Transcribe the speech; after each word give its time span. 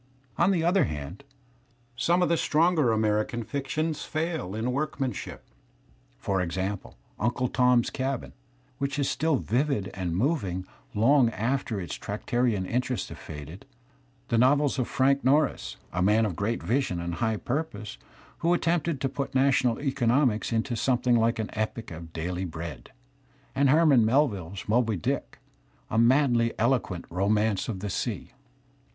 On 0.35 0.49
the 0.49 0.63
other 0.63 0.85
hand» 0.85 1.23
iSome 1.95 2.23
of 2.23 2.29
the 2.29 2.35
stronger 2.35 2.91
American 2.91 3.43
fictions, 3.43 4.01
fail 4.03 4.55
in 4.55 4.71
workmanship; 4.71 5.45
for 6.17 6.41
example, 6.41 6.97
"Unde 7.19 7.53
Tom's 7.53 7.91
Cabin," 7.91 8.33
whic^is 8.81 9.05
still 9.05 9.35
vivid 9.35 9.91
and 9.93 10.17
moving 10.17 10.65
long 10.95 11.29
after 11.29 11.79
its 11.79 11.93
tractarian 11.93 12.65
interest 12.65 13.09
has 13.09 13.17
nnkd; 13.19 13.61
the 14.29 14.39
novels 14.39 14.79
r 14.79 14.81
of 14.85 14.89
tVa 14.89 15.17
nk 15.17 15.23
Noms, 15.23 15.77
a 15.93 16.01
man 16.01 16.25
of 16.25 16.35
great 16.35 16.63
vision 16.63 16.99
and 16.99 17.13
^gb 17.17 17.43
purpose, 17.45 17.99
who 18.39 18.55
attempted 18.55 18.99
to 19.01 19.07
put 19.07 19.35
national 19.35 19.79
economics 19.79 20.51
into 20.51 20.75
seething 20.75 21.15
like 21.17 21.37
an 21.37 21.51
epic 21.53 21.91
of 21.91 22.11
daOy 22.11 22.49
bread; 22.49 22.89
and 23.53 23.69
Herman 23.69 24.03
MelviUe's' 24.03 24.67
Moby 24.67 24.95
Dick," 24.95 25.37
a 25.91 25.99
madly 25.99 26.53
eloquent 26.57 27.05
romance 27.11 27.69
of 27.69 27.81
the 27.81 27.89
sea. 27.91 28.31